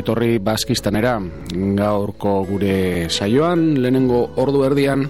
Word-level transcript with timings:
etorri 0.00 0.38
baskistanera. 0.42 1.16
Gaurko 1.78 2.38
gure 2.48 3.08
saioan, 3.10 3.74
lehenengo 3.82 4.22
ordu 4.42 4.64
erdian, 4.66 5.06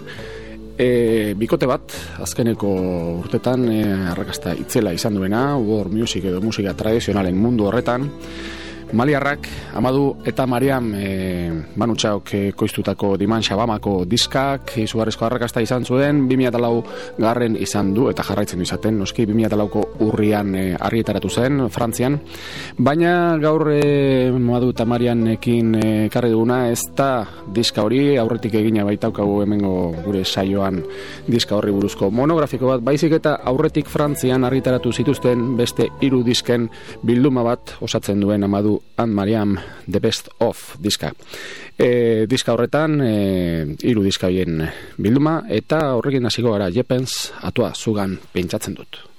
e, 0.79 1.35
bikote 1.39 1.67
bat, 1.67 1.95
azkeneko 2.23 2.71
urtetan, 3.23 3.67
e, 3.73 3.81
arrakasta 4.13 4.55
itzela 4.59 4.93
izan 4.97 5.17
duena, 5.17 5.57
war 5.57 5.89
music 5.91 6.29
edo 6.31 6.41
musika 6.45 6.75
tradizionalen 6.77 7.37
mundu 7.37 7.67
horretan, 7.71 8.11
Maliarrak, 8.93 9.49
Amadu 9.75 10.17
eta 10.25 10.47
Mariam 10.47 10.93
e, 10.95 11.46
Manutxauk 11.77 12.33
e, 12.35 12.41
koiztutako 12.57 13.15
Diman 13.21 13.43
Xabamako 13.45 14.05
diskak 14.09 14.77
izugarrizko 14.83 15.27
harrakasta 15.27 15.63
izan 15.65 15.85
zuen 15.85 16.25
2004 16.29 17.21
garren 17.23 17.57
izan 17.61 17.93
du 17.95 18.09
eta 18.11 18.25
jarraitzen 18.27 18.63
izaten 18.65 18.99
noski 18.99 19.27
2004ko 19.29 19.85
urrian 20.07 20.55
e, 20.55 20.65
argietaratu 20.75 21.31
zen 21.31 21.67
Frantzian 21.73 22.19
baina 22.79 23.37
gaur 23.43 23.71
e, 23.73 24.31
Amadu 24.35 24.71
eta 24.73 24.87
Marianekin 24.89 25.75
e, 25.75 25.91
karri 26.13 26.33
duguna 26.33 26.71
ez 26.71 26.81
da 26.97 27.27
diska 27.53 27.85
hori 27.87 28.17
aurretik 28.21 28.55
egina 28.61 28.85
baitaukagu 28.89 29.43
hemengo 29.45 29.75
gure 30.05 30.25
saioan 30.25 30.83
diska 31.27 31.57
horri 31.59 31.75
buruzko 31.75 32.11
monografiko 32.11 32.73
bat 32.75 32.85
baizik 32.87 33.19
eta 33.19 33.37
aurretik 33.45 33.91
Frantzian 33.93 34.45
argitaratu 34.49 34.93
zituzten 34.93 35.57
beste 35.59 35.91
hiru 36.01 36.23
disken 36.27 36.71
bilduma 37.03 37.45
bat 37.47 37.77
osatzen 37.85 38.21
duen 38.21 38.45
Amadu 38.45 38.79
and 38.97 39.15
Mariam 39.15 39.59
The 39.91 40.01
Best 40.01 40.29
of 40.41 40.77
diska. 40.81 41.13
E, 41.77 42.27
diska 42.31 42.55
horretan, 42.55 43.01
e, 43.01 43.13
iru 43.89 44.03
diska 44.07 44.31
bilduma, 44.97 45.43
eta 45.49 45.95
horrekin 45.97 46.25
hasiko 46.25 46.53
gara 46.53 46.71
Jepens 46.71 47.33
atua 47.43 47.75
zugan 47.75 48.19
pentsatzen 48.33 48.75
dut. 48.75 49.16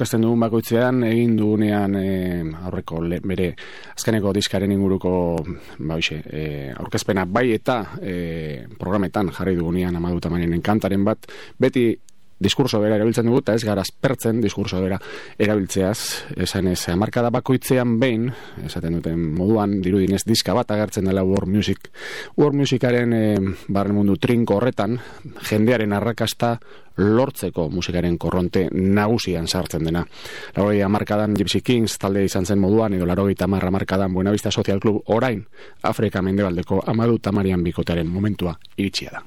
Aurkezten 0.00 0.22
dugun 0.24 0.40
bakoitzean 0.40 1.02
egin 1.04 1.34
dugunean 1.36 1.96
e, 2.00 2.04
aurreko 2.64 3.02
le, 3.04 3.18
bere 3.20 3.50
azkeneko 3.92 4.32
diskaren 4.32 4.72
inguruko 4.72 5.10
ba, 5.44 5.98
oixe, 5.98 6.22
e, 6.24 6.44
aurkezpena 6.72 7.26
bai 7.28 7.50
eta 7.52 7.76
e, 8.00 8.14
programetan 8.80 9.28
jarri 9.36 9.58
dugunean 9.58 9.98
Amadu 10.00 10.22
Tamarianen 10.24 10.62
kantaren 10.64 11.04
bat. 11.04 11.28
Beti 11.60 11.90
diskurso 12.40 12.80
bera 12.80 12.96
erabiltzen 12.96 13.28
dugu, 13.28 13.42
eta 13.44 13.54
ez 13.54 13.64
gara 13.68 13.84
aspertzen 13.84 14.40
diskurso 14.40 14.80
bera 14.82 14.98
erabiltzeaz, 15.38 15.98
esan 16.40 16.70
ez, 16.72 16.80
marka 16.98 17.22
da 17.22 17.30
bakoitzean 17.34 17.98
behin, 18.00 18.30
esaten 18.64 18.96
duten 18.98 19.20
moduan, 19.36 19.78
dirudinez 19.84 20.22
diska 20.26 20.56
bat 20.56 20.72
agertzen 20.72 21.06
dela 21.10 21.24
world 21.26 21.52
music. 21.52 21.90
World 22.40 22.56
musicaren 22.62 23.12
e, 23.12 23.24
barren 23.68 23.98
mundu 24.00 24.16
trinko 24.16 24.56
horretan, 24.56 24.96
jendearen 25.50 25.92
arrakasta 25.92 26.56
lortzeko 27.00 27.68
musikaren 27.72 28.16
korronte 28.18 28.66
nagusian 28.72 29.46
sartzen 29.48 29.84
dena. 29.86 30.04
Larogei 30.56 30.82
amarkadan 30.84 31.36
Gypsy 31.38 31.62
Kings 31.64 31.98
talde 32.00 32.24
izan 32.24 32.46
zen 32.46 32.60
moduan, 32.60 32.94
edo 32.96 33.08
larogei 33.08 33.36
tamarra 33.38 33.68
amarkadan 33.68 34.12
Buenavista 34.14 34.50
Social 34.50 34.80
Club 34.80 35.02
orain, 35.06 35.44
Afrika 35.82 36.22
mendebaldeko 36.22 36.82
amadu 36.86 37.18
tamarian 37.18 37.64
bikotearen 37.64 38.08
momentua 38.08 38.58
iritsia 38.76 39.10
da. 39.18 39.24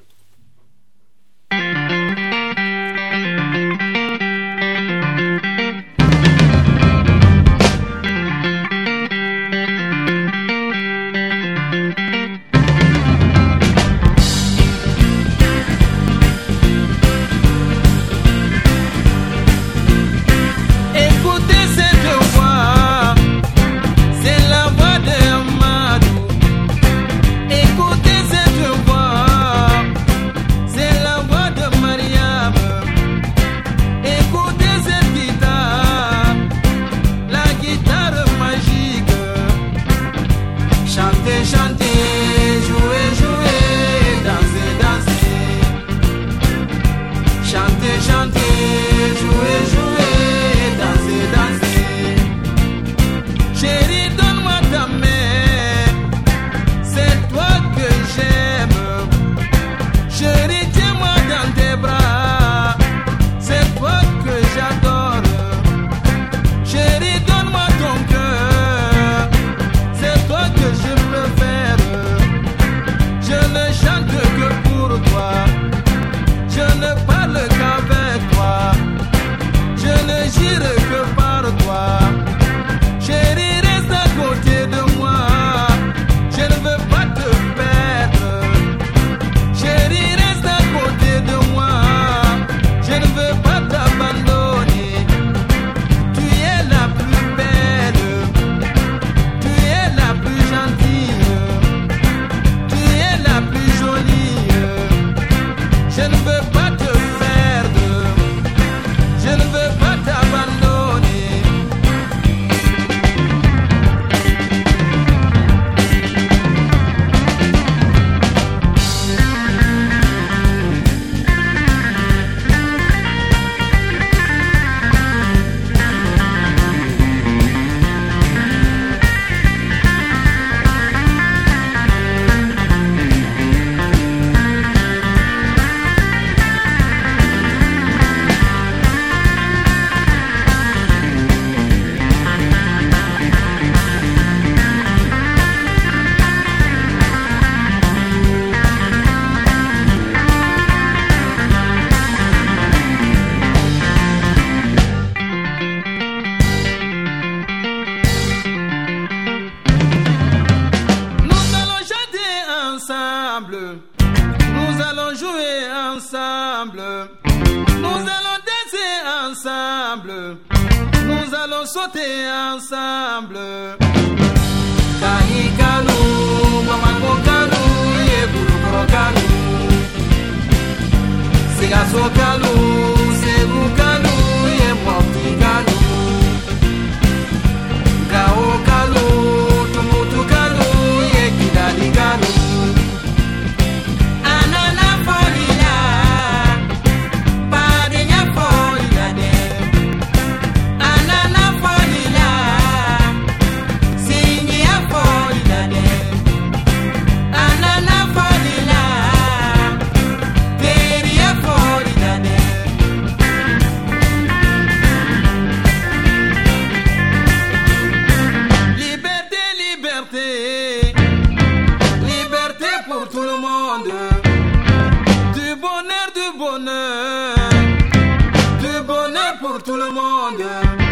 longer. 230.38 230.83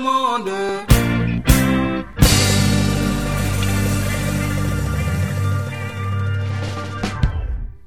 monde. 0.00 0.86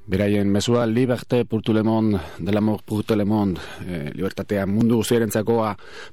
Beraien, 0.10 0.50
mezua 0.50 0.88
liberte 0.88 1.44
pour 1.46 1.62
tout 1.62 1.72
le 1.72 1.84
monde, 1.84 2.20
de 2.40 2.52
l'amour 2.52 2.82
pour 2.82 3.04
tout 3.04 3.14
le 3.14 3.26
monde, 3.26 3.60
eh, 3.88 4.10
libertatea 4.16 4.66
mundu 4.66 4.96
guztiaren 4.96 5.30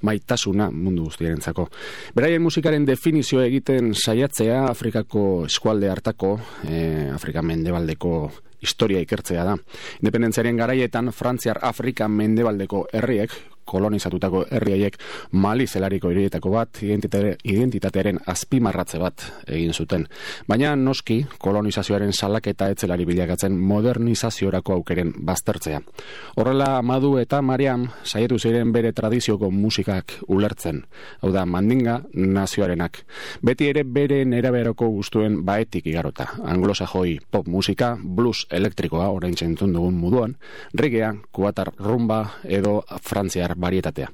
maitasuna 0.03 0.71
mundu 0.71 1.05
guztiaren. 1.05 1.41
Beraien 2.15 2.43
musikaren 2.43 2.85
definizioa 2.85 3.47
egiten 3.47 3.95
saiatzea 3.95 4.67
Afrikako 4.69 5.47
eskualde 5.47 5.89
hartako, 5.89 6.39
eh, 6.69 7.11
Afrika 7.15 7.41
mendebaldeko 7.41 8.31
historia 8.61 9.01
ikertzea 9.01 9.45
da. 9.45 9.57
Independentziaren 10.03 10.57
garaietan, 10.57 11.11
Frantziar 11.13 11.59
Afrika 11.63 12.07
mendebaldeko 12.07 12.89
herriek, 12.93 13.33
kolonizatutako 13.67 14.45
herriaiek 14.51 14.97
Mali 15.33 15.67
zelariko 15.67 16.11
hirietako 16.11 16.51
bat 16.55 16.81
identitatearen 16.83 18.21
azpimarratze 18.27 18.99
bat 19.03 19.27
egin 19.47 19.75
zuten. 19.75 20.07
Baina 20.49 20.75
noski 20.77 21.19
kolonizazioaren 21.43 22.13
salaketa 22.13 22.71
etzelari 22.73 23.05
bilakatzen 23.09 23.59
modernizaziorako 23.59 24.79
aukeren 24.79 25.13
baztertzea. 25.27 25.81
Horrela 26.37 26.83
Madu 26.83 27.17
eta 27.19 27.43
Mariam 27.43 27.89
saietu 28.05 28.39
ziren 28.39 28.73
bere 28.73 28.93
tradizioko 28.93 29.51
musikak 29.51 30.17
ulertzen. 30.29 30.85
Hau 31.23 31.33
da, 31.35 31.45
mandinga 31.47 32.01
nazioarenak. 32.15 33.03
Beti 33.43 33.71
ere 33.73 33.83
bere 33.85 34.23
neraberoko 34.29 34.89
guztuen 34.95 35.43
baetik 35.47 35.87
igarota. 35.91 36.29
Anglosajoi 36.45 37.19
pop 37.31 37.49
musika, 37.51 37.97
blues 38.01 38.47
elektrikoa, 38.51 39.09
orain 39.15 39.35
txentun 39.35 39.75
dugun 39.75 39.97
muduan, 39.99 40.37
regea, 40.75 41.13
kuatar 41.33 41.73
rumba 41.79 42.21
edo 42.45 42.79
frantziar 43.03 43.56
barietatea. 43.57 44.09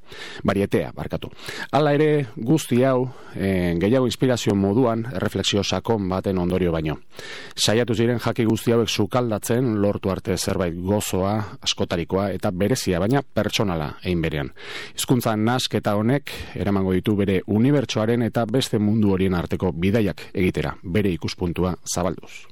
Barietea, 0.45 0.93
barkatu. 0.97 1.31
Hala 1.73 1.93
ere, 1.97 2.27
guzti 2.37 2.83
hau, 2.85 3.09
e, 3.35 3.75
gehiago 3.81 4.07
inspirazio 4.07 4.55
moduan, 4.55 5.05
refleksio 5.25 5.63
sakon 5.65 6.09
baten 6.09 6.39
ondorio 6.39 6.73
baino. 6.73 6.99
Saiatu 7.55 7.95
ziren 7.95 8.21
jaki 8.23 8.47
guzti 8.49 8.73
hauek 8.73 8.89
sukaldatzen, 8.89 9.75
lortu 9.83 10.11
arte 10.11 10.37
zerbait 10.37 10.77
gozoa, 10.77 11.35
askotarikoa, 11.63 12.31
eta 12.37 12.51
berezia, 12.51 13.01
baina 13.03 13.23
pertsonala 13.23 13.97
egin 14.03 14.23
berean. 14.23 14.53
Hizkuntza 14.97 15.37
nasketa 15.37 15.97
honek, 15.99 16.33
eramango 16.55 16.95
ditu 16.97 17.17
bere 17.19 17.41
unibertsoaren 17.47 18.23
eta 18.29 18.47
beste 18.47 18.79
mundu 18.79 19.13
horien 19.17 19.35
arteko 19.35 19.73
bidaiak 19.73 20.29
egitera, 20.33 20.77
bere 20.83 21.13
ikuspuntua 21.13 21.77
zabalduz. 21.95 22.52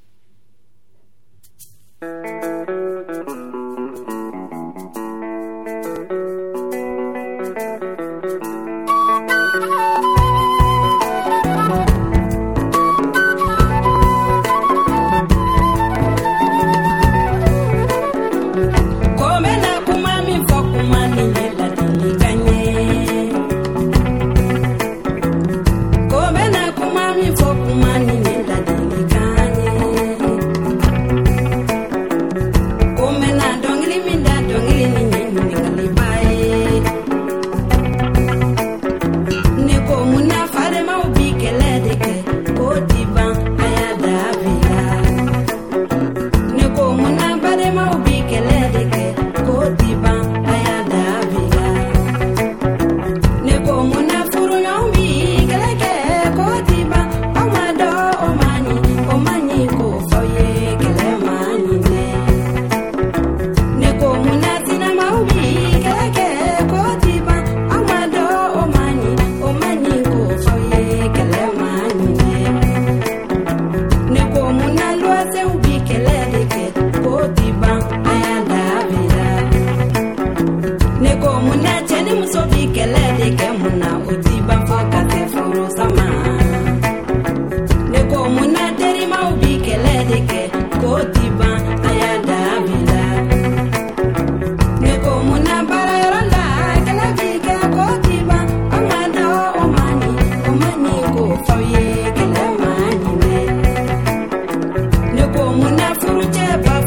como 105.41 105.67
una 105.67 105.95
fruta 105.95 106.61
para 106.65 106.80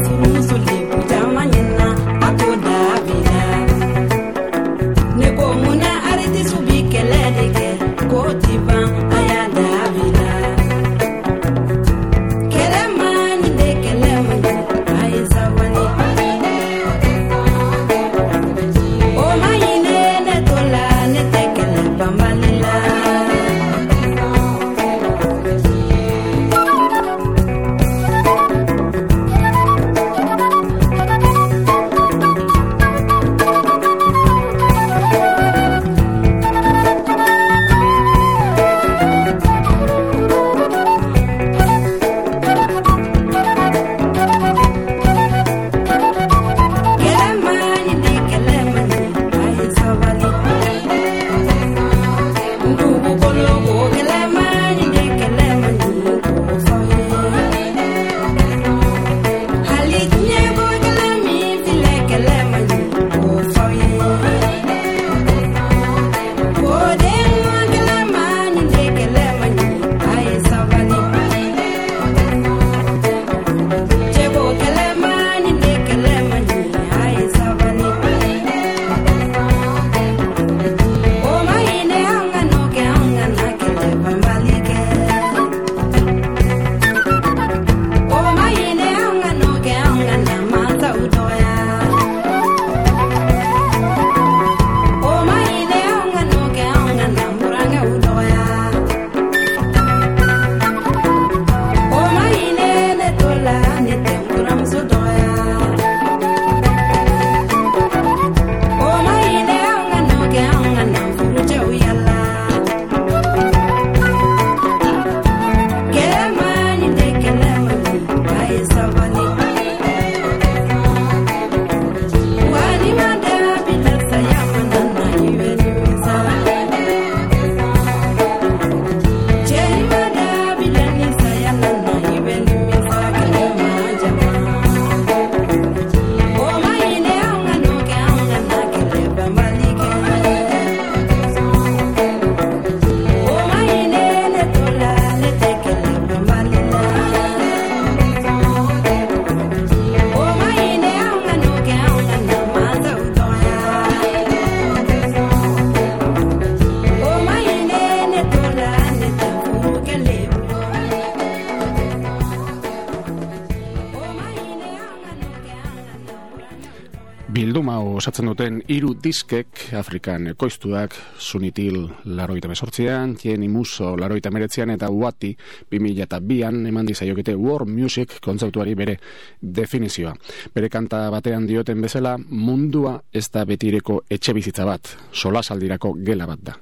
duten 168.34 168.56
hiru 168.66 168.96
diskek 168.98 169.60
Afrikan 169.78 170.24
ekoiztuak 170.32 170.94
Sunitil 171.22 171.84
laroita 172.18 172.48
mesortzian, 172.50 173.12
Tien 173.14 173.44
Imuso 173.46 173.92
laroita 173.94 174.32
meretzian 174.34 174.72
eta 174.74 174.88
Uati 174.90 175.30
2002an 175.70 176.66
eman 176.66 176.90
dizaiokete 176.90 177.36
War 177.38 177.62
Music 177.70 178.18
kontzeptuari 178.24 178.74
bere 178.74 178.98
definizioa. 179.38 180.16
Bere 180.54 180.72
kanta 180.72 181.04
batean 181.14 181.46
dioten 181.46 181.86
bezala 181.86 182.16
mundua 182.18 182.96
ez 183.12 183.28
da 183.30 183.46
betireko 183.46 184.02
etxe 184.10 184.34
bizitza 184.34 184.66
bat, 184.66 184.96
sola 185.12 185.42
saldirako 185.42 185.94
gela 186.02 186.26
bat 186.26 186.42
da. 186.42 186.58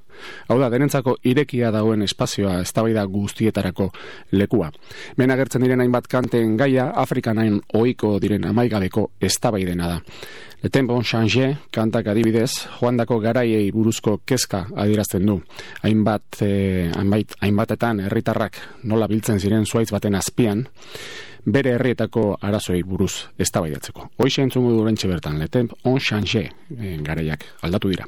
Hau 0.49 0.59
da, 0.61 0.69
denentzako 0.73 1.17
irekia 1.25 1.71
dagoen 1.75 2.03
espazioa 2.03 2.61
eztabaida 2.63 3.05
guztietarako 3.11 3.91
lekua. 4.33 4.71
Men 5.17 5.35
agertzen 5.35 5.63
diren 5.65 5.81
hainbat 5.81 6.09
kanten 6.09 6.57
gaia, 6.57 6.91
Afrikan 6.95 7.39
hain 7.39 7.61
oiko 7.75 8.19
diren 8.23 8.47
amaigabeko 8.49 9.11
eztabaidena 9.21 9.89
da. 9.89 10.01
Le 10.63 10.71
Tempo 10.71 10.95
Change 11.03 11.57
kantak 11.75 12.07
adibidez, 12.07 12.69
joandako 12.79 13.19
garaiei 13.19 13.73
buruzko 13.75 14.21
kezka 14.25 14.69
adirazten 14.79 15.27
du. 15.27 15.41
Hainbat, 15.83 16.39
eh, 16.41 16.93
hainbait, 16.95 17.35
hainbatetan 17.41 18.05
herritarrak 18.07 18.61
nola 18.85 19.09
biltzen 19.11 19.41
ziren 19.41 19.67
zuaitz 19.67 19.91
baten 19.91 20.15
azpian, 20.15 20.63
bere 21.45 21.75
herrietako 21.75 22.37
arazoei 22.41 22.83
buruz 22.87 23.27
eztabaidatzeko. 23.39 24.11
Hoxe 24.17 24.43
entzungu 24.43 24.71
du 24.71 25.09
bertan, 25.09 25.39
Le 25.39 25.49
Tempo 25.49 25.99
Change 25.99 26.49
eh, 26.79 26.99
garaiak 27.03 27.45
aldatu 27.63 27.89
dira. 27.89 28.07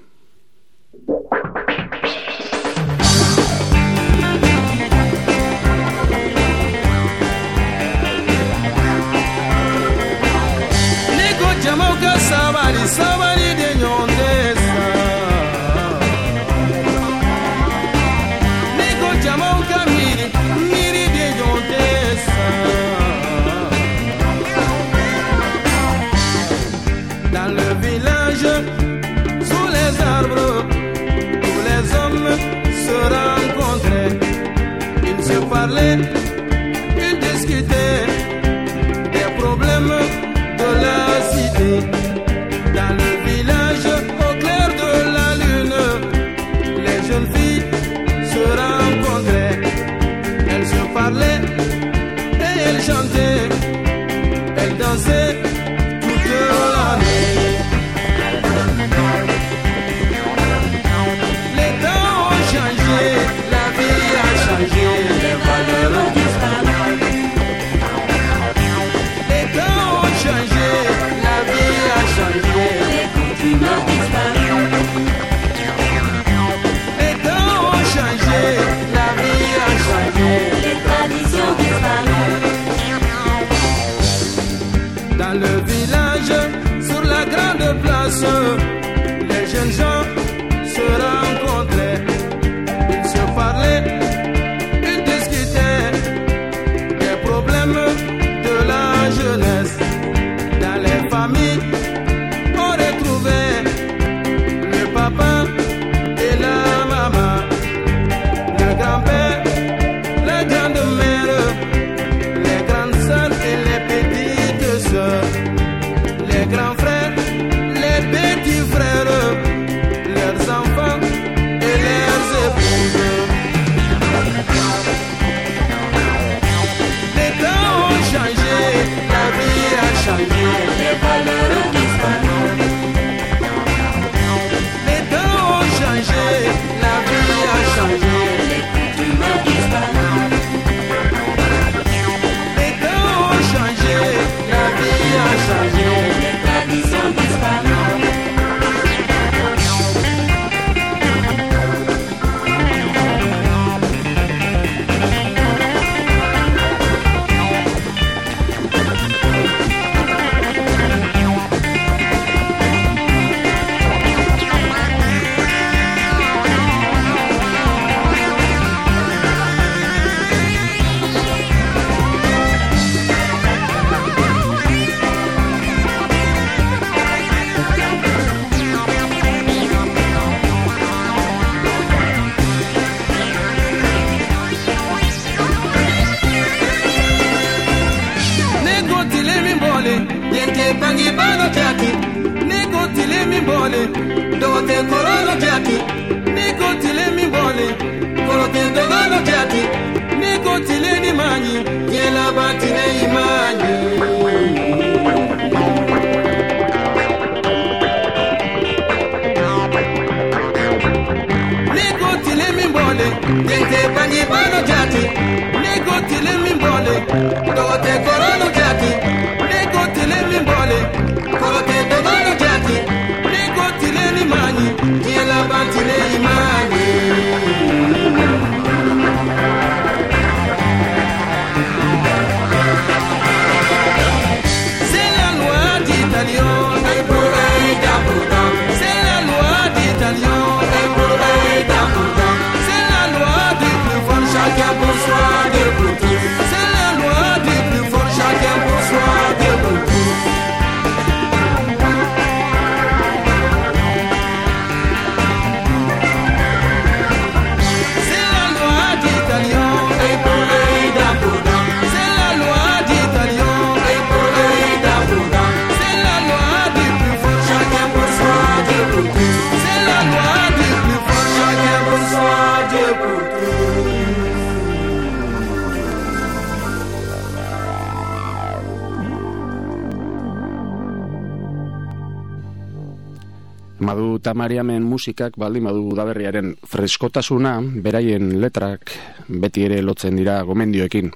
Madu 284.25 284.33
Tamariamen 284.33 284.83
musikak 284.83 285.37
baldin 285.37 285.65
madu 285.65 285.83
udaberriaren 285.93 286.55
freskotasuna, 286.65 287.61
beraien 287.61 288.41
letrak 288.41 288.91
beti 289.29 289.67
ere 289.67 289.83
lotzen 289.83 290.17
dira 290.17 290.39
gomendioekin. 290.49 291.11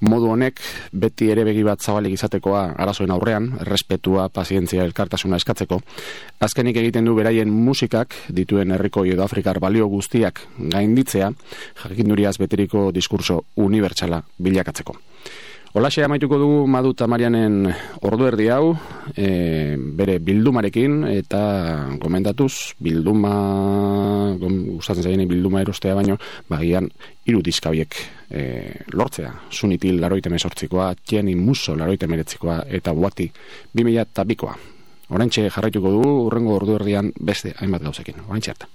Modu 0.00 0.30
honek 0.32 0.56
beti 0.92 1.28
ere 1.28 1.44
begi 1.44 1.62
bat 1.62 1.82
zabalik 1.82 2.14
izatekoa 2.16 2.62
arazoen 2.80 3.10
aurrean, 3.10 3.50
respetua, 3.68 4.30
pazientzia, 4.32 4.86
elkartasuna 4.88 5.36
eskatzeko. 5.36 5.82
Azkenik 6.40 6.80
egiten 6.80 7.04
du 7.04 7.14
beraien 7.14 7.50
musikak 7.52 8.16
dituen 8.30 8.72
herriko 8.72 9.04
edo 9.04 9.22
Afrikar 9.22 9.60
balio 9.60 9.90
guztiak 9.92 10.40
gainditzea, 10.56 11.30
jakinduriaz 11.84 12.38
beteriko 12.38 12.88
diskurso 12.90 13.42
unibertsala 13.56 14.24
bilakatzeko. 14.38 14.96
Olaxe 15.70 16.02
amaituko 16.02 16.34
dugu 16.34 16.66
Madu 16.66 16.90
Tamarianen 16.98 17.68
ordu 18.02 18.26
erdi 18.26 18.48
hau, 18.50 18.72
e, 19.14 19.76
bere 19.78 20.16
bildumarekin, 20.18 21.04
eta 21.12 21.42
gomendatuz, 22.02 22.74
bilduma, 22.82 23.34
gustatzen 24.40 25.06
zaini 25.06 25.28
bilduma 25.30 25.62
erostea 25.62 25.94
baino, 25.94 26.16
bagian, 26.50 26.90
iru 27.30 27.38
dizkabiek 27.46 27.94
e, 28.34 28.42
lortzea. 28.98 29.30
Sunitil 29.54 30.02
laroite 30.02 30.32
mesortzikoa, 30.34 30.90
txeni 31.06 31.36
muso 31.38 31.78
laroite 31.78 32.10
meretzikoa, 32.10 32.64
eta 32.66 32.90
buati, 32.90 33.30
2000 33.70 34.08
eta 34.08 34.26
bikoa. 34.26 34.58
Horentxe 35.14 35.46
jarraituko 35.54 35.94
dugu, 35.94 36.16
urrengo 36.26 36.58
ordu 36.58 36.80
erdian 36.80 37.14
beste 37.14 37.54
hainbat 37.62 37.86
gauzekin. 37.86 38.26
Horentxe 38.26 38.56
harta. 38.56 38.66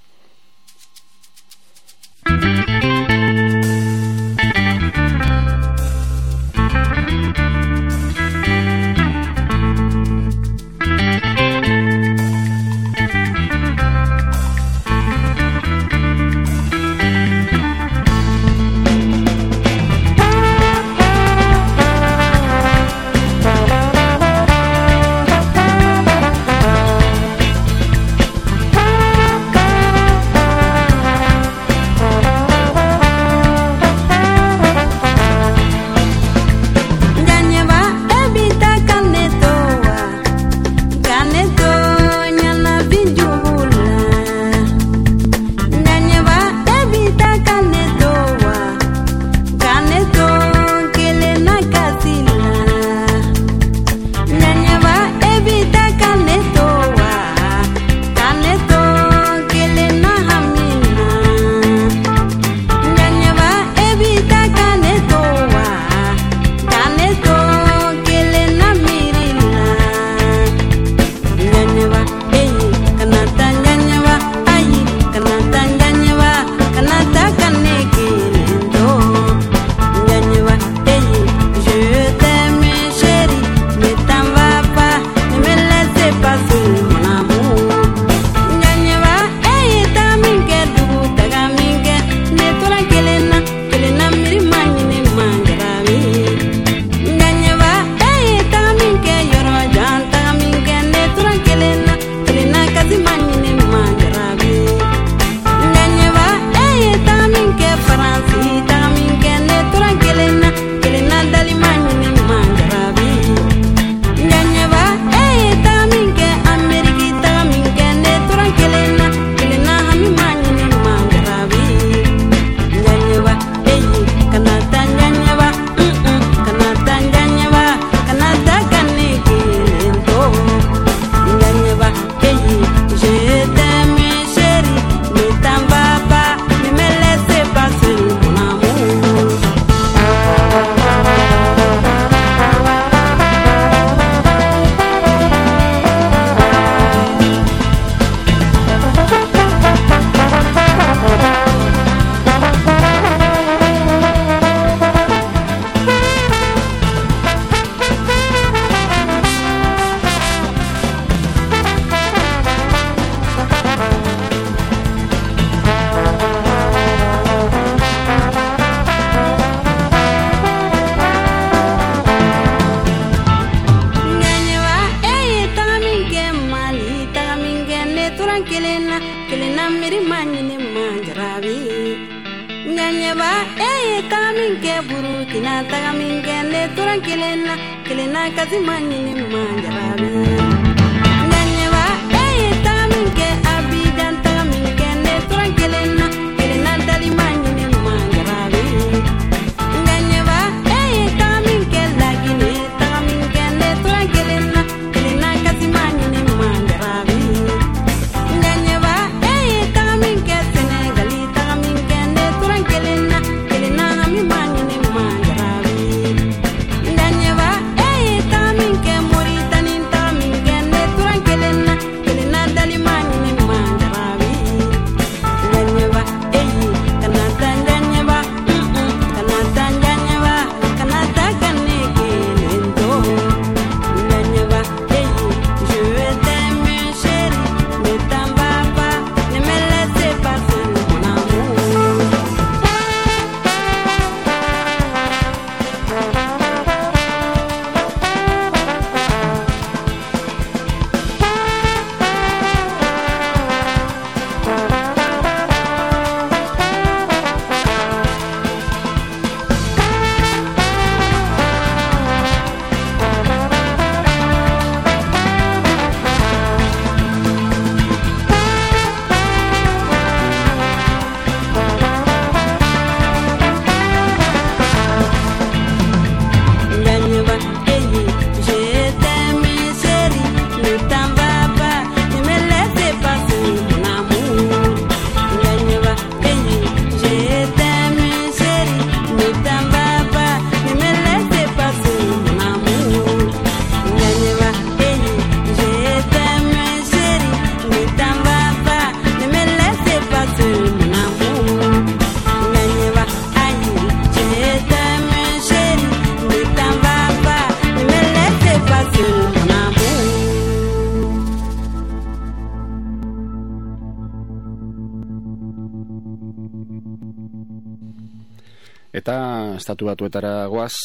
Estatu 319.66 319.90
batuetara 319.90 320.46
guaz, 320.46 320.78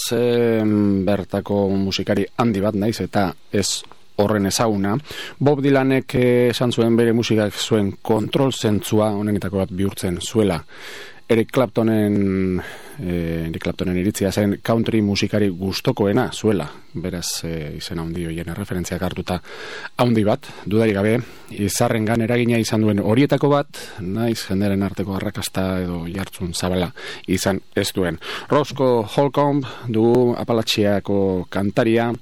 bertako 1.04 1.68
musikari 1.76 2.24
handi 2.40 2.62
bat 2.64 2.78
naiz, 2.80 2.96
eta 3.04 3.28
ez 3.52 3.82
horren 4.20 4.48
ezaguna. 4.48 4.94
Bob 5.38 5.60
Dylanek 5.60 6.16
esan 6.48 6.72
zuen 6.72 6.96
bere 6.96 7.12
musikak 7.16 7.52
zuen 7.52 7.92
kontrol 8.00 8.52
zentzua, 8.56 9.12
honenetako 9.16 9.60
bat 9.60 9.74
bihurtzen 9.76 10.16
zuela. 10.24 10.56
Eric 11.30 11.52
Claptonen 11.52 12.56
eh, 13.00 13.48
Eric 13.48 13.62
Claptonen 13.62 13.96
iritzia 13.98 14.30
zen 14.32 14.58
country 14.62 15.00
musikari 15.02 15.48
gustokoena 15.48 16.28
zuela. 16.32 16.68
Beraz 16.94 17.44
eh, 17.44 17.76
izena 17.76 18.02
handi 18.02 18.26
hoien 18.26 18.54
referentziak 18.54 19.02
hartuta 19.02 19.40
handi 19.96 20.24
bat. 20.24 20.48
Dudari 20.66 20.94
gabe 20.96 21.16
izarren 21.50 22.08
eragina 22.22 22.58
izan 22.58 22.82
duen 22.82 23.00
horietako 23.00 23.48
bat 23.48 23.82
naiz 24.00 24.38
jenderen 24.46 24.82
arteko 24.82 25.16
arrakasta 25.16 25.80
edo 25.82 26.06
jartzun 26.08 26.54
zabala 26.54 26.92
izan 27.26 27.60
ez 27.74 27.90
duen. 27.92 28.18
Rosco 28.48 29.04
Holcomb 29.04 29.64
du 29.88 30.34
apalatxiako 30.36 31.46
kantaria 31.50 32.12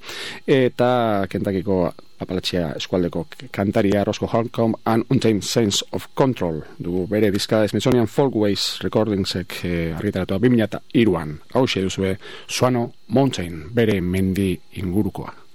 eta 0.47 1.27
kentakiko 1.31 1.89
Apalatxia 2.19 2.73
eskualdeko 2.75 3.27
kantaria 3.55 4.03
Rosco 4.05 4.27
Holcomb 4.27 4.75
and 4.91 5.05
Untamed 5.11 5.45
Sense 5.47 5.85
of 5.93 6.09
Control 6.19 6.65
dugu. 6.79 7.05
Bere 7.07 7.31
bizka 7.31 7.63
Smithsonian 7.71 8.09
Folkways 8.11 8.81
Recordingsek 8.83 9.55
eh, 9.65 9.95
argitaratu 9.95 10.35
2002an 10.69 11.35
hau 11.55 11.67
duzue 11.67 12.17
Suano 12.47 12.93
Mountain 13.09 13.69
bere 13.75 14.01
mendi 14.01 14.61
ingurukoa 14.73 15.48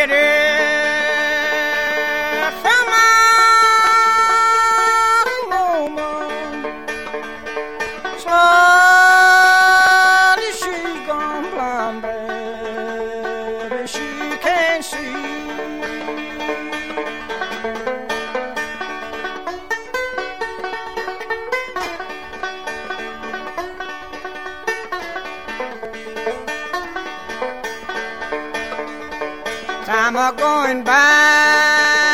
it 0.00 0.10
is. 0.10 0.29
time 29.90 30.14
a 30.14 30.32
going 30.36 30.84
by. 30.84 32.09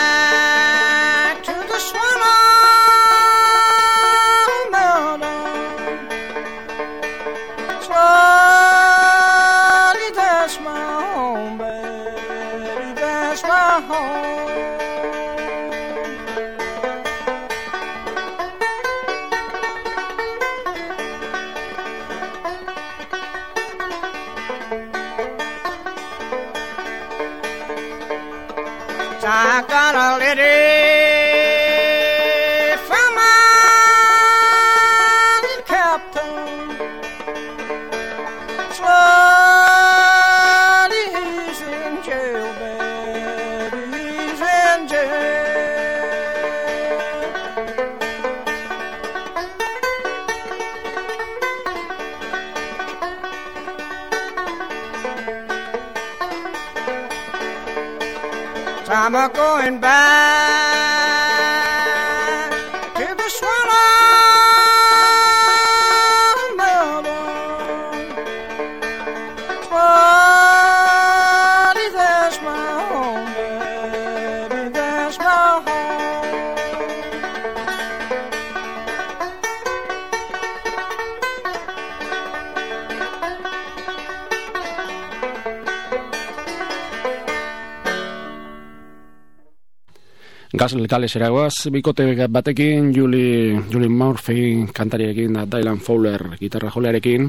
Gaz 90.66 90.74
galesera 90.90 91.28
goaz, 91.30 91.68
bikote 91.70 92.26
batekin, 92.26 92.88
Julie, 92.92 93.54
Julie 93.70 93.88
Murphy 93.88 94.66
kantariekin, 94.74 95.36
da 95.36 95.44
Dylan 95.46 95.78
Fowler 95.78 96.32
gitarra 96.40 96.72
jolearekin, 96.74 97.28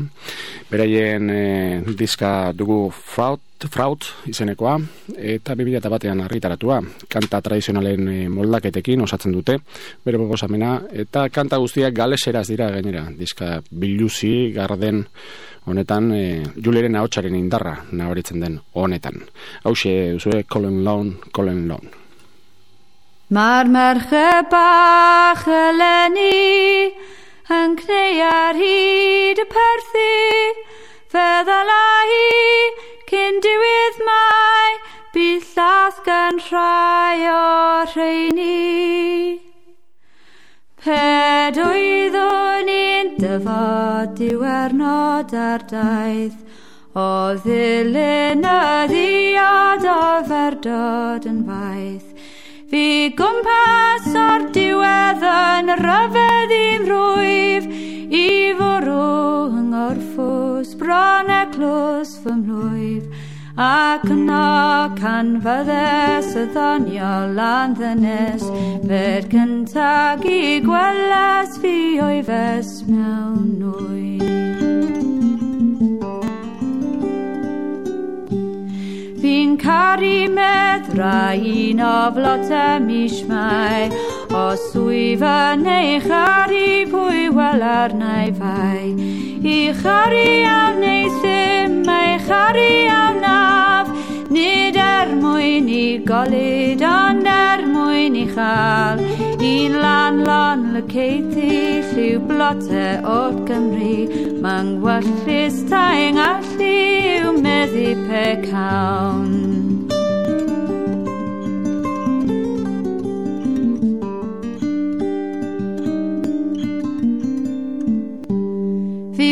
beraien 0.71 1.30
e, 1.30 1.84
diska 2.00 2.52
dugu 2.58 2.89
Fraud, 2.89 3.67
Fraud 3.69 4.08
izenekoa, 4.26 4.80
eta 5.17 5.54
2000 5.54 5.91
batean 5.93 6.23
argitaratua, 6.26 6.80
kanta 7.13 7.43
tradizionalen 7.45 8.10
e, 8.10 8.15
moldaketekin 8.39 9.06
osatzen 9.06 9.38
dute, 9.38 9.60
bere 10.02 10.17
proposamena, 10.17 10.80
eta 10.89 11.28
kanta 11.30 11.62
guztiak 11.62 11.93
galeseraz 11.93 12.47
dira 12.50 12.71
gainera, 12.73 13.06
diska 13.19 13.60
biluzi, 13.69 14.50
garden, 14.58 15.06
honetan, 15.69 16.10
e, 16.10 16.26
Julieren 16.58 16.97
ahotsaren 16.97 17.38
indarra 17.38 17.78
nabaritzen 17.91 18.41
den 18.41 18.58
honetan. 18.73 19.21
Hauxe, 19.62 19.95
duzue, 20.17 20.41
Colin 20.50 20.82
Lone, 20.82 21.30
Colin 21.30 21.67
Lone. 21.69 22.06
Mae'r 23.27 23.67
merched 23.67 24.45
bach 24.51 25.41
eleni 25.51 26.95
yn 27.51 27.73
cneu 27.75 28.21
ar 28.23 28.55
hyd 28.55 29.41
y 29.43 29.45
perthi, 29.51 30.53
a 31.11 31.43
hi 32.08 32.29
cyn 33.12 33.41
diwydd 33.43 33.99
mai, 34.08 34.71
bydd 35.12 35.43
llath 35.58 35.99
gan 36.08 36.39
rhai 36.47 37.27
o 37.27 37.43
rheini. 37.91 39.43
Ped 40.79 41.60
oeddwn 41.67 42.71
i'n 42.79 43.15
dyfod 43.19 44.15
diwernod 44.21 45.35
ar 45.35 45.67
daith, 45.67 46.39
o 46.95 47.35
ddilyn 47.43 48.47
y 48.56 48.60
ddiod 48.93 49.89
o 49.99 50.04
ferdod 50.31 51.27
yn 51.27 51.43
faith. 51.43 52.06
Fi 52.67 53.13
gwmpas 53.15 54.07
o'r 54.19 54.41
diwedd 54.51 55.21
yn 55.23 55.71
ryfedd 55.79 56.51
i'n 56.51 56.83
rwyf 56.89 57.69
I 58.11 58.25
fwrw 58.59 58.97
yng 59.55 59.69
ngorffws 59.71 60.73
bron 60.81 61.31
e 61.31 61.39
clws 61.53 62.11
fy 62.25 62.35
mlwyf. 62.41 63.07
Ac 63.55 64.03
yno 64.11 64.91
can 64.99 65.37
fyddes 65.47 66.35
y 66.35 66.45
ddoniol 66.51 67.39
lan 67.39 67.79
ddynes 67.79 68.43
Fed 68.83 69.31
cyntag 69.31 70.27
i 70.27 70.59
gweles 70.67 71.55
fi 71.63 71.77
o'i 72.03 72.19
fes 72.27 72.81
mewn 72.91 73.53
nwyf 73.63 74.66
Dwi'n 79.38 79.58
caru 79.62 80.25
meddra 80.33 81.38
un 81.38 81.81
o 81.85 81.98
flota 82.13 82.79
mis 82.81 83.17
mai 83.29 83.85
O 84.33 84.46
swyfa 84.58 85.54
neu 85.62 86.00
charu 86.02 86.69
pwy 86.90 87.29
wel 87.38 87.62
arnau 87.62 88.31
fai. 88.40 88.98
I 89.46 89.60
charu 89.81 90.25
am 90.54 90.81
neu 90.81 91.06
ddim, 91.19 91.85
mae 91.85 92.17
charu 92.25 92.71
am 92.90 93.21
naf. 93.21 93.94
Nid 94.30 94.75
er 94.75 95.13
mwyn 95.21 95.69
i 95.71 96.04
golyd, 96.04 96.82
ond 96.84 97.28
er 97.32 97.63
mwyn 97.71 98.17
i 98.19 98.25
chael 98.36 99.00
Un 99.48 99.78
lan 99.84 100.23
lon 100.28 100.65
le 100.73 100.82
lliw 100.84 102.19
blotau 102.28 103.08
o'r 103.15 103.38
Gymru. 103.48 103.96
Mae'n 104.44 104.73
ngwallus 104.75 105.63
taing 105.71 106.19
allu 106.19 106.73
yw 107.15 107.36
meddu 107.40 107.94
pe 108.08 108.25
cawn. 108.50 109.48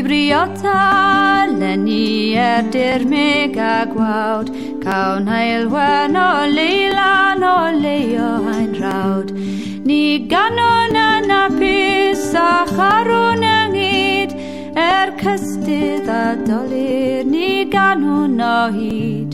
Briota, 0.06 1.48
lenni 1.50 2.38
er 2.38 2.68
dirmeg 2.70 3.56
a 3.58 3.88
gwawd, 3.89 4.52
Cawn 4.86 5.25
hael 5.25 5.63
wen 5.73 6.15
o 6.15 6.29
leilan 6.57 7.43
o 7.51 7.57
leio 7.83 8.27
hain 8.47 8.73
rawd. 8.81 9.31
Ni 9.89 10.27
ganon 10.33 10.97
yn 11.03 11.31
apus 11.38 12.25
a 12.41 12.51
charwn 12.75 13.45
yngyd 13.49 14.36
Er 14.83 15.09
cystydd 15.21 16.11
a 16.17 16.25
dolir 16.49 17.25
ni 17.31 17.49
ganwn 17.73 18.38
o 18.49 18.59
hyd. 18.75 19.33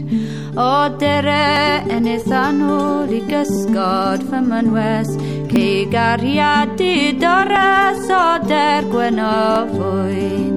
O 0.55 0.71
dere 1.03 1.83
yn 1.97 2.07
anwr 2.43 3.11
i 3.19 3.21
gysgod 3.33 4.23
fy 4.31 4.41
mynwes 4.47 5.11
Ceig 5.51 5.99
ariadu 6.05 6.95
dores 7.25 8.07
o 8.21 8.25
der 8.47 8.87
gwenofwyd 8.95 10.50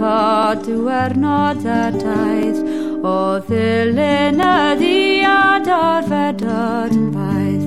efo 0.00 0.54
diwernod 0.64 1.64
a 1.66 1.90
daith 1.92 2.60
o 3.04 3.40
ddilyn 3.48 4.40
y 4.40 4.52
ddiad 4.80 5.68
o'r 5.76 6.06
fedod 6.08 6.94
yn 6.96 7.10
faith. 7.16 7.66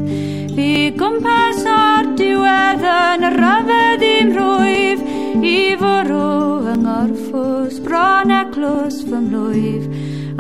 Fi 0.56 0.70
gwmpas 0.98 1.62
o'r 1.70 2.10
diwedd 2.18 2.86
yn 2.90 3.28
rhyfedd 3.36 4.02
ryfedd 4.02 4.08
i'm 4.10 4.34
rwyf 4.38 5.06
i 5.46 5.60
fwrw 5.84 6.74
yng 6.74 6.88
ngorffws 6.88 7.80
bron 7.86 8.34
eglws 8.40 9.00
fy 9.06 9.22
mlwyf 9.28 9.86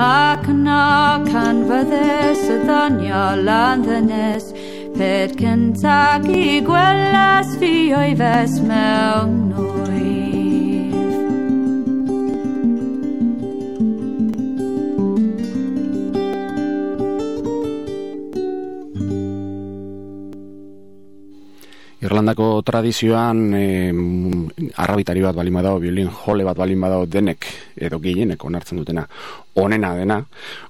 ac 0.02 0.50
yno 0.50 0.82
can 1.30 1.64
fyddes 1.70 2.46
y 2.50 2.60
ddoniol 2.66 3.46
lan 3.46 3.86
ddynes 3.86 4.50
ped 4.98 5.38
cyntag 5.38 6.30
i 6.34 6.62
gwelas 6.66 7.58
fi 7.62 7.76
o'i 8.02 8.18
fes 8.18 8.62
mewn 8.66 9.43
Irlandako 22.14 22.61
tradizioan 22.61 23.39
e, 23.57 23.89
arrabitari 24.78 25.24
bat 25.26 25.34
balin 25.34 25.55
badao, 25.57 25.80
violin 25.82 26.11
jole 26.14 26.45
bat 26.45 26.59
balin 26.59 26.84
badao 26.86 27.07
denek 27.09 27.47
edo 27.74 27.97
gehienek 28.03 28.45
onartzen 28.45 28.78
dutena 28.78 29.01
onena 29.57 29.95
dena. 29.97 30.20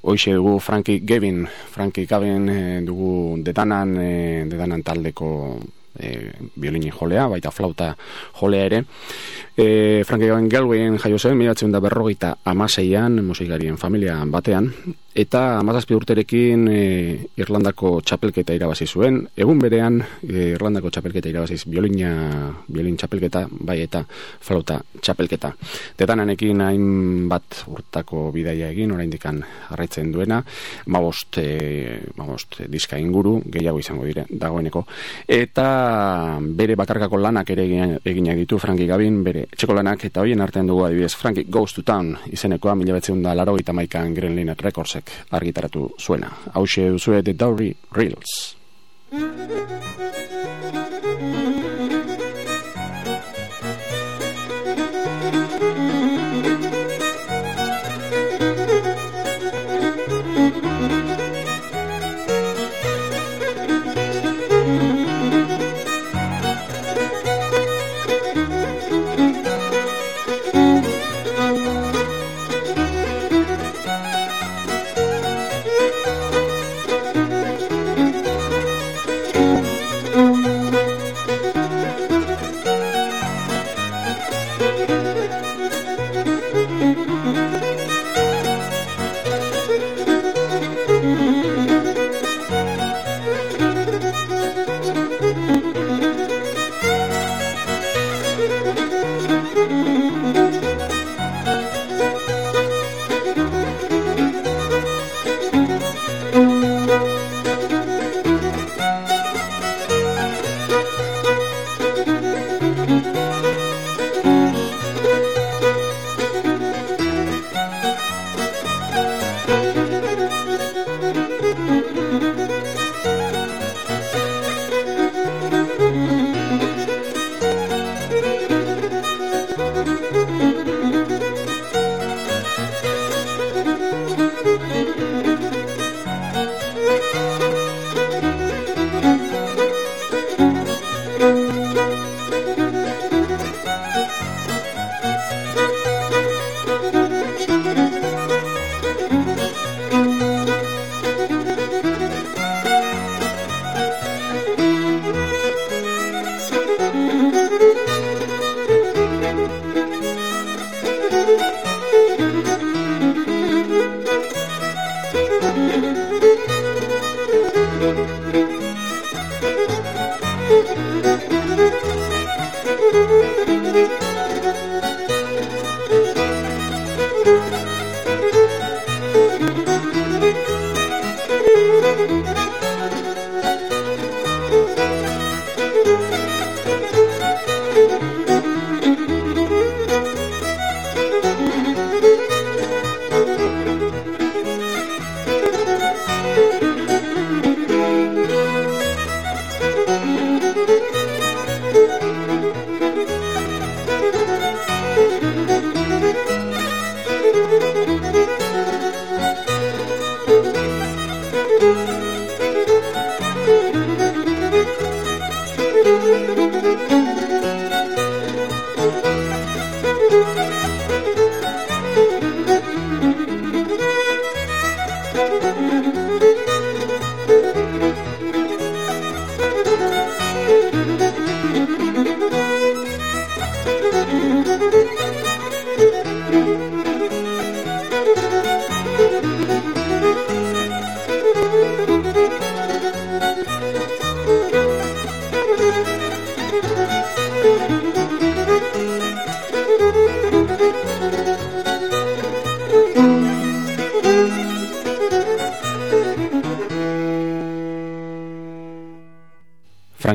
Hoxe 0.08 0.38
dugu 0.38 0.56
Frankie 0.64 1.02
Gavin, 1.04 1.44
Frankie 1.44 2.08
Gavin 2.08 2.48
e, 2.48 2.60
dugu 2.88 3.44
detanan, 3.44 3.92
e, 4.00 4.10
detanan 4.48 4.88
taldeko 4.88 5.60
e, 6.00 6.32
violini 6.56 6.96
jolea, 6.96 7.28
baita 7.28 7.52
flauta 7.52 7.92
jolea 8.40 8.66
ere. 8.72 8.84
E, 9.52 9.68
Frankie 10.08 10.32
Gavin 10.32 10.48
Galwayen 10.48 10.96
jaio 10.96 11.20
zen, 11.20 11.36
miratzen 11.36 11.76
da 11.76 11.84
berrogeita 11.84 12.38
amaseian, 12.46 13.20
musikarien 13.20 13.76
familia 13.78 14.16
batean, 14.32 14.72
eta 15.14 15.60
amazazpi 15.60 15.94
urterekin 15.94 16.66
e, 16.74 16.80
Irlandako 17.38 18.00
txapelketa 18.02 18.56
irabazi 18.58 18.88
zuen, 18.90 19.20
egun 19.38 19.60
berean 19.62 20.00
e, 20.02 20.54
Irlandako 20.56 20.90
txapelketa 20.94 21.30
irabaziz 21.30 21.64
biolina, 21.70 22.50
biolin 22.68 22.98
txapelketa, 22.98 23.46
bai 23.62 23.80
eta 23.84 24.04
flauta 24.10 24.80
txapelketa. 25.00 25.54
Tetananekin 26.00 26.64
hain 26.66 26.88
bat 27.30 27.64
urtako 27.70 28.32
bidaia 28.34 28.72
egin, 28.74 28.96
oraindikan 28.96 29.44
jarraitzen 29.70 30.12
duena, 30.14 30.42
mabost, 30.90 31.38
e, 31.38 32.00
mabost 32.18 32.64
diska 32.74 32.98
inguru, 32.98 33.36
gehiago 33.54 33.84
izango 33.84 34.08
dire, 34.10 34.26
dagoeneko. 34.30 34.86
Eta 35.28 35.68
bere 36.42 36.78
bakarkako 36.80 37.22
lanak 37.22 37.54
ere 37.54 37.68
egin 38.02 38.32
ditu 38.34 38.58
Frankie 38.58 38.90
Gavin, 38.90 39.22
bere 39.24 39.46
txeko 39.54 39.78
lanak, 39.78 40.08
eta 40.10 40.26
hoien 40.26 40.42
artean 40.42 40.68
dugu 40.68 40.88
adibidez, 40.88 41.14
Frankie 41.14 41.46
Goes 41.50 41.78
to 41.78 41.86
Town 41.86 42.16
izenekoa, 42.34 42.74
mila 42.76 42.98
betzeun 42.98 43.22
da 43.22 43.36
laro 43.38 43.56
eta 43.62 43.74
maikan 43.78 44.14
Gremlin 44.18 44.50
Recordsek 45.04 45.32
argitaratu 45.32 45.90
zuena. 46.00 46.32
Hau 46.54 46.66
duzue 46.66 47.22
The 47.24 47.34
Dowry 47.34 47.76
Reels. 47.92 48.56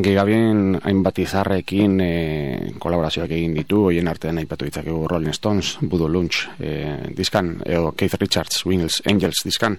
Frankie 0.09 0.17
Gavin 0.17 0.79
hainbat 0.89 1.19
izarrekin 1.21 1.99
e, 2.01 2.13
kolaborazioak 2.81 3.35
egin 3.37 3.53
ditu, 3.59 3.83
hoien 3.91 4.09
artean 4.09 4.39
aipatu 4.41 4.65
ditzakegu 4.65 5.03
Rolling 5.05 5.37
Stones, 5.37 5.75
Voodoo 5.83 6.09
Lunch 6.09 6.47
e, 6.57 7.11
diskan, 7.13 7.59
edo 7.67 7.93
Keith 7.93 8.17
Richards, 8.17 8.65
Wings 8.65 9.03
Angels 9.05 9.43
diskan, 9.45 9.77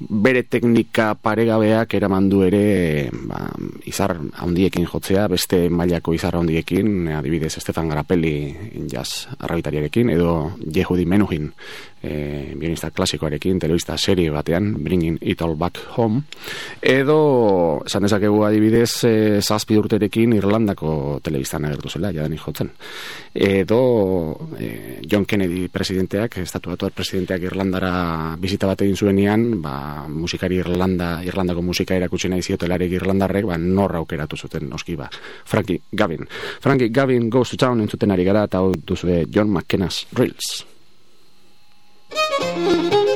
bere 0.00 0.46
teknika 0.48 1.10
paregabeak 1.20 1.92
eraman 1.98 2.30
du 2.32 2.40
ere 2.46 3.10
ba, 3.12 3.42
izar 3.84 4.16
handiekin 4.40 4.88
jotzea, 4.88 5.26
beste 5.28 5.66
mailako 5.68 6.16
izar 6.16 6.40
handiekin, 6.40 7.10
adibidez 7.18 7.58
Stefan 7.60 7.92
Garapelli 7.92 8.54
jazz 8.88 9.28
arrabitariarekin, 9.36 10.08
edo 10.16 10.54
Jehudi 10.64 11.04
Menuhin 11.04 11.52
e, 12.02 12.54
bionista 12.56 12.90
klasikoarekin, 12.90 13.58
telebista 13.58 13.96
serie 13.98 14.30
batean, 14.30 14.74
Bringing 14.82 15.18
It 15.20 15.42
All 15.42 15.56
Back 15.56 15.78
Home, 15.96 16.22
edo, 16.82 17.82
esan 17.86 18.06
dezakegu 18.06 18.42
adibidez, 18.46 19.04
e, 19.04 19.14
zazpi 19.42 19.76
urterekin 19.78 20.34
Irlandako 20.38 21.20
telebistan 21.22 21.66
agertu 21.68 21.92
zela, 21.92 22.12
jadan 22.12 22.36
jotzen. 22.38 22.72
Edo 23.34 23.80
e, 24.58 25.00
John 25.06 25.26
Kennedy 25.26 25.68
presidenteak, 25.68 26.40
estatu 26.44 26.72
batuar 26.72 26.94
presidenteak 26.96 27.44
Irlandara 27.50 28.36
bizita 28.40 28.70
bat 28.70 28.82
egin 28.86 28.96
zuenian, 28.96 29.46
ba, 29.62 30.06
musikari 30.08 30.60
Irlanda, 30.62 31.18
Irlandako 31.26 31.62
musika 31.62 31.96
erakutsi 31.96 32.32
nahi 32.32 32.42
ziotelarek 32.42 32.96
Irlandarrek, 33.00 33.46
ba, 33.50 33.60
norra 33.60 34.00
aukeratu 34.00 34.40
zuten, 34.40 34.68
noski, 34.70 34.96
ba, 34.96 35.10
Frankie 35.44 35.82
Gavin. 35.92 36.26
Frankie 36.60 36.90
Gavin 36.90 37.28
goes 37.30 37.50
to 37.50 37.60
town 37.60 37.80
entzuten 37.80 38.10
ari 38.10 38.24
gara, 38.24 38.46
eta 38.48 38.64
hau 38.64 38.72
duzue 38.74 39.24
John 39.28 39.52
McKenna's 39.52 40.06
Reels. 40.16 40.69
Eta 42.40 43.09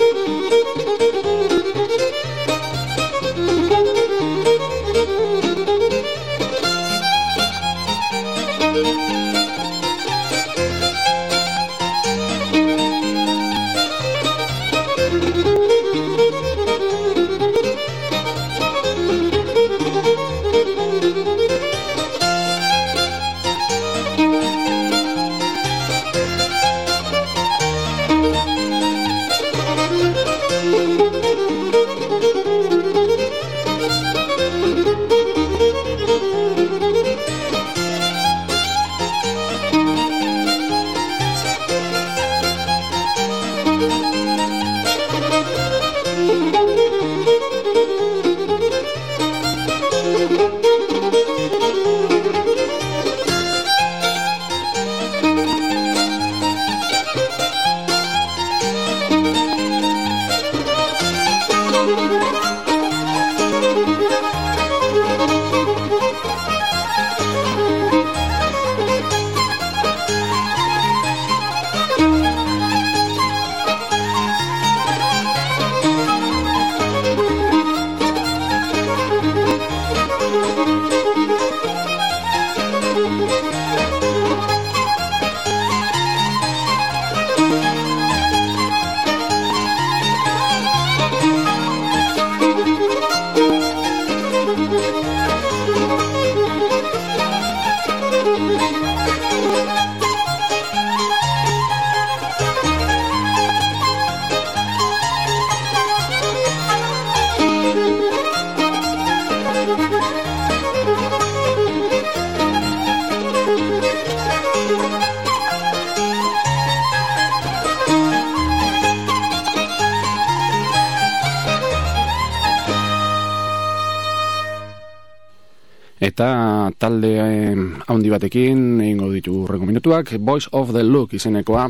handi 127.87 128.09
batekin 128.09 128.81
egingo 128.81 129.11
ditu 129.13 129.35
urrengo 129.45 129.67
minutuak. 129.69 130.15
Voice 130.19 130.49
of 130.53 130.73
the 130.73 130.83
Look 130.83 131.13
izenekoa 131.13 131.69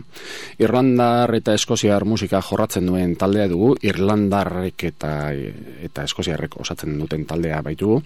Irlandar 0.59 1.35
eta 1.35 1.55
Eskoziar 1.55 2.05
musika 2.05 2.41
jorratzen 2.43 2.87
duen 2.87 3.17
taldea 3.17 3.49
dugu 3.51 3.75
Irlandarrek 3.83 4.85
eta 4.91 5.15
eta 5.33 6.05
Eskoziarrek 6.05 6.61
osatzen 6.61 6.99
duten 6.99 7.27
taldea 7.27 7.63
baitugu 7.63 8.03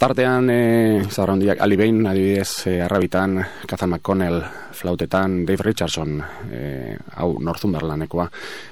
Tartean, 0.00 0.48
e, 0.48 0.54
eh, 0.96 1.04
zaharra 1.10 1.34
hondiak, 1.34 1.58
Ali 1.60 1.76
Bain, 1.76 2.06
adibidez, 2.08 2.66
e, 2.66 2.80
arrabitan, 2.80 3.36
Kazan 3.68 3.90
McConnell, 3.90 4.40
flautetan, 4.72 5.44
Dave 5.44 5.62
Richardson, 5.62 6.22
e, 6.50 6.96
hau, 7.16 7.34
Northumberlandekoa, 7.38 8.30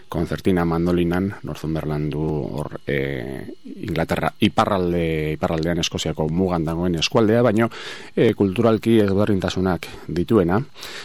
konzertina 0.08 0.64
mandolinan, 0.64 1.34
Northumberland 1.42 2.10
du 2.14 2.22
hor 2.24 2.80
e, 2.86 3.44
Inglaterra 3.84 4.30
iparralde, 4.40 5.34
iparraldean 5.34 5.82
Eskoziako 5.82 6.30
mugan 6.32 6.64
dagoen 6.64 6.96
eskualdea, 6.96 7.42
baino 7.44 7.68
e, 8.16 8.32
kulturalki 8.32 8.96
ezberdintasunak 9.04 9.84
dituena. 10.08 10.62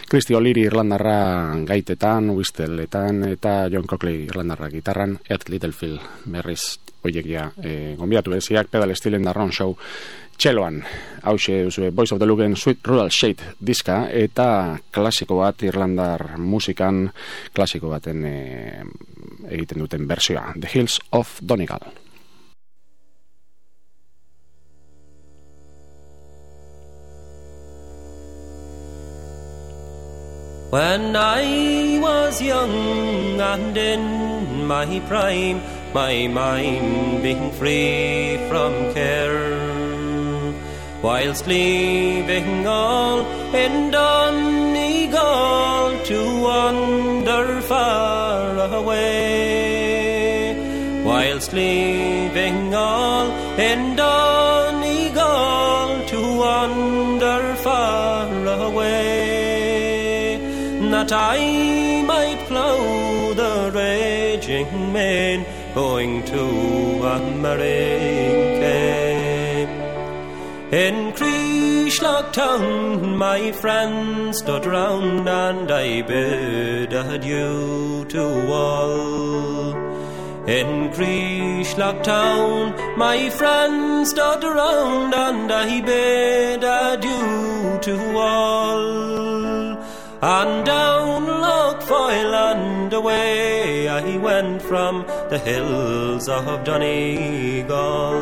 Kristi 0.08 0.32
Oliri 0.32 0.64
Irlandarra 0.64 1.52
gaitetan, 1.94 2.30
Whistleetan, 2.34 3.22
eta 3.28 3.68
John 3.70 3.86
Cockley 3.86 4.26
Irlandarra 4.26 4.68
gitarran, 4.68 5.18
Ed 5.28 5.48
Littlefield 5.48 6.00
berriz 6.26 6.78
oiek 7.04 7.26
ja, 7.26 7.50
e, 7.62 7.94
gombiatu 7.96 8.32
beziak, 8.32 8.68
pedal 8.68 8.90
estilen 8.90 9.22
da 9.22 9.32
show, 9.52 9.76
txeloan, 10.36 10.82
hause 11.22 11.64
duzu, 11.64 11.90
Voice 11.92 12.14
of 12.14 12.18
the 12.18 12.26
Lugen 12.26 12.56
Sweet 12.56 12.86
Rural 12.86 13.10
Shade 13.10 13.54
diska, 13.60 14.08
eta 14.10 14.78
klasiko 14.90 15.36
bat, 15.36 15.62
Irlandar 15.62 16.38
musikan, 16.38 17.10
klasiko 17.52 17.88
baten 17.88 18.24
e, 18.24 18.84
egiten 19.50 19.78
duten 19.78 20.08
bersioa, 20.08 20.54
The 20.58 20.68
Hills 20.72 21.00
of 21.12 21.38
Donegal. 21.40 22.03
When 30.74 31.14
I 31.14 32.00
was 32.02 32.42
young 32.42 33.40
and 33.40 33.76
in 33.76 34.66
my 34.66 34.98
prime, 35.06 35.62
my 35.94 36.26
mind 36.26 37.22
being 37.22 37.52
free 37.52 38.38
from 38.48 38.92
care, 38.92 40.52
whilst 41.00 41.46
leaving 41.46 42.66
all 42.66 43.20
in 43.54 43.92
Donegal 43.92 45.22
to 46.10 46.40
wander 46.42 47.60
far 47.60 48.58
away, 48.80 50.56
whilst 51.04 51.52
leaving 51.52 52.74
all 52.74 53.30
in 53.70 53.94
Donegal 53.94 54.53
that 61.06 61.12
I 61.12 62.02
might 62.06 62.38
plough 62.48 63.34
the 63.34 63.70
raging 63.74 64.92
main 64.92 65.44
going 65.74 66.24
to 66.24 66.44
America. 67.20 68.64
In 70.72 71.12
Creeshlock 71.12 72.32
town, 72.32 73.16
my 73.16 73.52
friends 73.52 74.38
stood 74.38 74.64
round 74.64 75.28
and 75.28 75.70
I 75.70 76.00
bid 76.02 76.92
adieu 76.94 78.06
to 78.08 78.24
all. 78.50 79.74
In 80.48 80.90
Creeshlock 80.90 82.02
town, 82.02 82.74
my 82.96 83.28
friends 83.28 84.10
stood 84.10 84.42
around 84.42 85.14
and 85.14 85.52
I 85.52 85.80
bid 85.82 86.64
adieu 86.64 87.78
to 87.82 88.16
all. 88.16 89.63
And 90.26 90.64
down 90.64 91.26
Lochfoyle 91.26 92.34
and 92.52 92.90
away 92.94 93.86
uh, 93.88 94.00
I 94.00 94.16
went 94.16 94.62
from 94.62 95.04
the 95.28 95.38
hills 95.38 96.30
of 96.30 96.64
Donegal. 96.64 98.14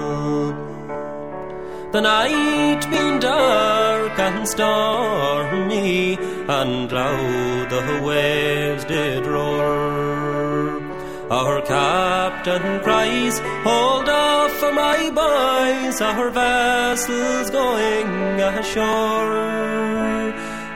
The 1.93 2.01
night 2.01 2.91
being 2.91 3.21
dark 3.21 4.19
and 4.19 4.49
stormy, 4.49 6.19
and 6.49 6.91
loud 6.91 7.71
the 7.71 8.03
waves 8.05 8.85
did 8.87 9.25
roar. 9.25 10.83
Our 11.31 11.63
captain 11.63 12.81
cries, 12.81 13.39
Hold 13.63 14.09
off 14.09 14.51
for 14.59 14.73
my 14.73 15.09
boys, 15.11 16.01
our 16.01 16.31
vessel's 16.31 17.51
going 17.51 18.41
ashore. 18.41 20.03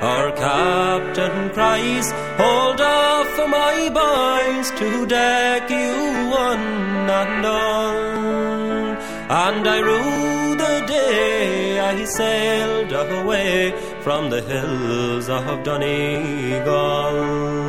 Our 0.07 0.30
captain 0.30 1.50
cries, 1.50 2.12
Hold 2.42 2.80
off 2.80 3.26
for 3.36 3.48
my 3.48 3.76
boys 4.02 4.70
to 4.78 5.04
deck 5.07 5.68
you 5.68 5.94
one 6.44 6.66
and 7.22 7.44
all. 7.44 7.96
And 9.46 9.66
I 9.66 9.78
rue 9.80 10.54
the 10.64 10.76
day 10.86 11.80
I 11.80 12.04
sailed 12.04 12.92
away 12.92 13.74
from 14.04 14.30
the 14.30 14.42
hills 14.42 15.28
of 15.28 15.64
Donegal. 15.64 17.65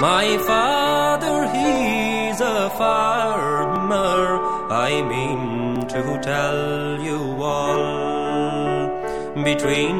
My 0.00 0.38
father, 0.38 1.46
he's 1.52 2.40
a 2.40 2.70
farmer, 2.70 4.40
I 4.72 5.02
mean 5.02 5.86
to 5.88 6.18
tell 6.22 6.98
you 6.98 7.20
all. 7.42 8.88
Between 9.44 9.96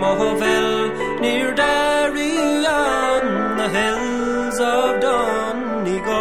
Mohoville, 0.00 1.20
near 1.20 1.54
Derry, 1.54 2.38
and 2.64 3.60
the 3.60 3.68
hills 3.68 4.58
of 4.60 5.02
Donegal. 5.02 6.14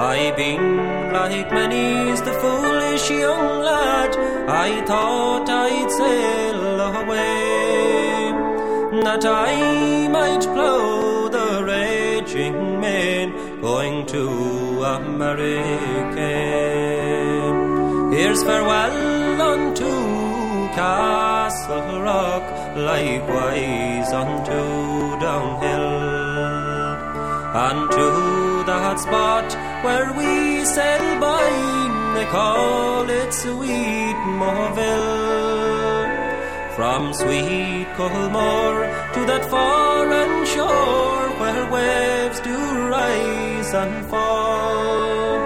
I've 0.00 0.34
been 0.34 1.12
like 1.12 1.52
many's 1.52 2.22
the 2.22 2.32
foolish 2.40 3.10
young 3.10 3.60
lad, 3.60 4.16
I 4.48 4.82
thought 4.86 5.46
I'd 5.50 5.90
sail 5.90 6.80
away, 7.02 8.32
that 9.02 9.26
I 9.26 10.08
might 10.08 10.44
plough 10.54 11.07
raging 12.28 12.80
main, 12.80 13.60
going 13.60 14.06
to 14.06 14.28
America. 14.84 16.28
Here's 18.14 18.42
farewell 18.42 19.42
unto 19.42 19.88
Castle 20.74 22.02
Rock, 22.02 22.42
likewise 22.76 24.12
unto 24.12 24.60
Downhill, 25.20 25.88
and 27.66 27.90
to 27.92 28.64
that 28.66 29.00
spot 29.00 29.52
where 29.84 30.12
we 30.12 30.64
sail 30.64 31.20
by, 31.20 32.14
they 32.14 32.26
call 32.26 33.08
it 33.08 33.32
Sweet 33.32 34.18
Morville. 34.40 35.48
From 36.76 37.12
sweet 37.12 37.88
Colmore 37.96 38.86
to 39.14 39.20
that 39.26 39.44
foreign 39.50 40.46
shore 40.46 41.27
where 41.40 41.64
waves 41.70 42.40
do 42.40 42.56
rise 42.88 43.72
and 43.74 44.06
fall. 44.06 45.38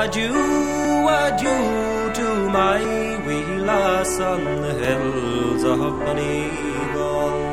Adieu, 0.00 1.08
adieu 1.22 2.12
to 2.18 2.28
my 2.50 2.80
wee 3.26 3.58
lass 3.70 4.18
on 4.20 4.44
the 4.62 4.74
hills 4.84 5.64
of 5.64 5.78
Donegal. 6.04 7.43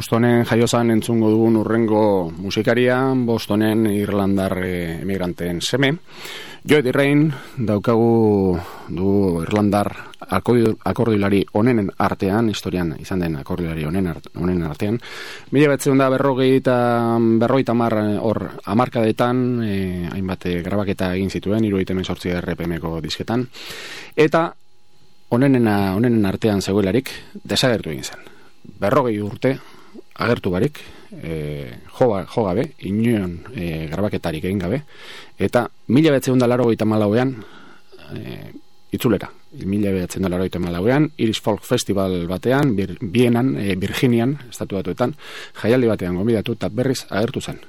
Bostonen 0.00 0.46
jaiozan 0.48 0.88
entzungo 0.94 1.28
dugun 1.28 1.58
urrengo 1.60 2.30
musikaria, 2.32 2.94
Bostonen 3.28 3.84
Irlandar 3.90 4.54
eh, 4.64 5.02
emigranteen 5.02 5.58
seme. 5.60 5.90
Joe 6.64 6.80
Dirrain 6.80 7.26
daukagu 7.68 8.54
du 8.88 9.10
Irlandar 9.42 9.90
akordio- 10.24 10.78
akordilari 10.88 11.42
onenen 11.52 11.90
artean, 12.00 12.48
historian 12.48 12.94
izan 12.96 13.20
den 13.20 13.36
akordilari 13.36 13.84
onen, 13.84 14.08
onen 14.40 14.62
artean. 14.64 14.96
Mila 15.52 15.74
betzen 15.74 16.00
da 16.00 16.06
berrogei 16.08 16.54
eta 16.56 16.76
berrogeita 17.42 17.74
mar 17.76 17.96
hor 18.22 18.40
amarkadetan, 18.72 19.42
eh, 19.66 20.08
hainbat 20.14 20.46
eh, 20.46 20.62
grabaketa 20.64 21.10
egin 21.18 21.28
zituen, 21.28 21.66
iruiten 21.68 22.00
sortzi 22.06 22.32
RPM-ko 22.40 23.02
disketan. 23.04 23.44
Eta 24.16 24.46
onenena, 25.28 25.92
onenen 25.92 26.24
artean 26.24 26.62
zegoelarik 26.62 27.12
desagertu 27.44 27.92
egin 27.92 28.08
zen. 28.08 28.24
Berrogei 28.80 29.20
urte 29.20 29.58
agertu 30.20 30.52
barik, 30.52 30.78
e, 31.16 31.72
jo, 31.98 32.10
jo 32.20 32.44
gabe, 32.44 32.66
inoen 32.86 33.38
e, 33.56 33.86
grabaketarik 33.90 34.44
egin 34.44 34.60
gabe, 34.60 34.82
eta 35.38 35.66
mila 35.88 36.12
betzen 36.12 36.38
da 36.38 36.48
laro 36.50 36.68
malauean, 36.84 37.34
e, 38.14 38.36
itzulera, 38.92 39.30
mila 39.64 39.92
betzen 39.92 40.22
da 40.22 40.28
laro 40.28 40.44
malauean, 40.58 41.10
Irish 41.16 41.40
Folk 41.40 41.64
Festival 41.64 42.26
batean, 42.28 42.76
bir, 42.76 42.98
Bienan, 43.00 43.56
e, 43.56 43.76
Virginian, 43.76 44.36
estatu 44.50 44.76
batuetan, 44.76 45.14
jaialdi 45.62 45.86
batean 45.88 46.16
gomidatu 46.16 46.52
eta 46.52 46.68
berriz 46.68 47.06
agertu 47.08 47.40
zen. 47.40 47.60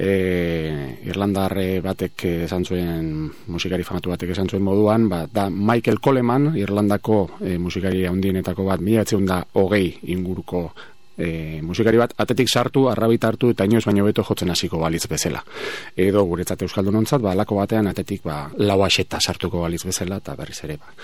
E, 0.00 0.96
Irlandarre 1.04 1.82
batek 1.84 2.24
esan 2.46 2.64
zuen 2.64 3.26
musikari 3.52 3.84
famatu 3.84 4.14
batek 4.14 4.30
esan 4.32 4.48
zuen 4.48 4.62
moduan, 4.62 5.10
ba, 5.10 5.26
da 5.26 5.50
Michael 5.50 6.00
Coleman, 6.00 6.54
Irlandako 6.56 7.18
e, 7.42 7.58
musikari 7.58 8.06
handienetako 8.06 8.64
bat, 8.64 8.80
mila 8.80 9.04
hogei 9.52 9.98
inguruko 10.14 10.70
e, 11.20 11.60
musikari 11.62 12.00
bat 12.00 12.14
atetik 12.22 12.48
sartu, 12.48 12.86
arrabit 12.90 13.24
hartu 13.28 13.50
eta 13.52 13.66
inoz 13.68 13.84
baino 13.84 14.06
beto 14.06 14.24
jotzen 14.24 14.50
hasiko 14.50 14.80
balitz 14.80 15.04
bezala. 15.10 15.42
Edo 15.96 16.24
guretzat 16.28 16.64
euskaldun 16.64 16.96
ontzat, 17.02 17.20
ba, 17.22 17.34
lako 17.36 17.60
batean 17.60 17.90
atetik 17.90 18.24
ba, 18.24 18.42
lau 18.58 18.80
aseta 18.86 19.20
sartuko 19.20 19.62
balitz 19.66 19.82
bezala 19.86 20.20
eta 20.22 20.34
berriz 20.38 20.58
ere. 20.64 20.78
Ba. 20.80 20.94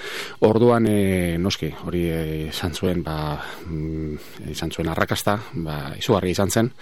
Orduan, 0.48 0.88
e, 0.88 1.36
noski, 1.38 1.70
hori 1.84 2.06
e, 2.08 2.22
izan 2.48 2.74
zuen, 2.74 3.02
ba, 3.04 3.36
mm, 3.66 4.50
izan 4.54 4.72
zuen 4.72 4.90
arrakasta, 4.92 5.36
ba, 5.66 5.78
izugarri 5.98 6.32
izan 6.32 6.50
zen, 6.50 6.72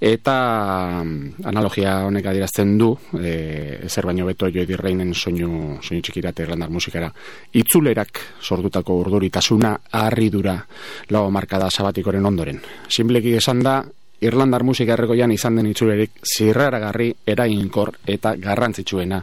eta 0.00 0.36
mm, 1.02 1.46
analogia 1.48 1.98
honek 2.06 2.28
adirazten 2.32 2.76
du, 2.78 2.92
e, 3.18 3.88
zer 3.88 4.08
baino 4.08 4.28
beto 4.28 4.50
jo 4.52 4.62
edirreinen 4.66 5.14
soinu, 5.14 5.78
soinu 5.82 6.02
txikirate 6.02 6.46
irlandar 6.46 6.70
musikara, 6.72 7.10
itzulerak 7.56 8.20
sortutako 8.42 8.98
urduritasuna 9.02 9.76
harridura 10.02 10.58
lau 11.10 11.28
markada 11.30 11.70
sabatikoren 11.70 12.26
ondoren. 12.26 12.60
Simpleki 12.88 13.34
esan 13.38 13.62
da, 13.62 13.82
Irlandar 14.22 14.62
musika 14.62 14.94
errekoian 14.94 15.32
izan 15.34 15.56
den 15.58 15.66
itzulerik 15.72 16.20
zirraragarri, 16.36 17.08
erainkor 17.26 17.96
eta 18.06 18.36
garrantzitsuena 18.38 19.18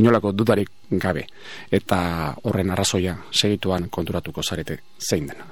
inolako 0.00 0.32
dudarik 0.32 0.70
gabe. 0.90 1.26
Eta 1.70 2.34
horren 2.48 2.70
arrazoia 2.72 3.16
segituan 3.30 3.90
konturatuko 3.90 4.42
zarete 4.42 4.78
zein 4.98 5.26
dena. 5.28 5.44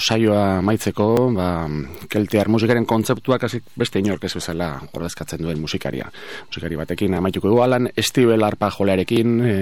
Saioa 0.00 0.60
maitzeko, 0.64 1.06
ba, 1.36 1.68
keltear 2.10 2.48
musikaren 2.48 2.86
kontzeptuak 2.88 3.44
hasi 3.46 3.60
beste 3.78 4.00
inork 4.02 4.24
ez 4.24 4.32
bezala 4.34 4.72
ordezkatzen 4.92 5.42
duen 5.44 5.60
musikaria. 5.60 6.10
Musikari 6.48 6.78
batekin 6.80 7.14
amaituko 7.14 7.52
du 7.52 7.62
alan, 7.62 7.90
Estibel 7.96 8.42
arpa 8.44 8.70
jolearekin, 8.74 9.40
e, 9.40 9.56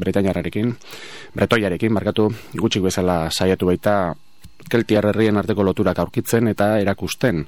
Bretainarrarekin, 0.00 0.74
Bretoiarekin, 1.34 1.92
markatu 1.92 2.28
gutxik 2.54 2.86
bezala 2.90 3.22
saiatu 3.30 3.70
baita 3.72 4.14
keltiar 4.70 5.08
herrien 5.10 5.40
arteko 5.40 5.64
loturak 5.64 5.98
aurkitzen 5.98 6.50
eta 6.52 6.74
erakusten 6.82 7.46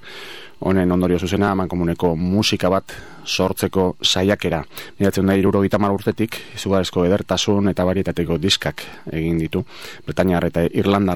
honen 0.62 0.92
ondorio 0.92 1.18
zuzena 1.18 1.50
amankomuneko 1.52 2.14
musika 2.16 2.70
bat 2.70 2.94
sortzeko 3.24 3.96
saiakera. 4.02 4.62
Miratzen 4.98 5.26
da 5.26 5.36
iruro 5.38 5.62
gitamar 5.62 5.92
urtetik, 5.94 6.38
izugarezko 6.56 7.04
edertasun 7.06 7.68
eta 7.72 7.84
barietateko 7.84 8.38
diskak 8.38 8.82
egin 9.12 9.38
ditu. 9.42 9.64
Bretañar 10.06 10.46
eta 10.46 10.66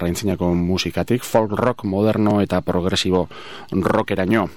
intzinako 0.07 0.53
musikatik, 0.55 1.24
folk 1.24 1.53
rock 1.53 1.84
moderno 1.84 2.40
eta 2.40 2.61
progresibo 2.61 3.28
rockeraino 3.72 4.49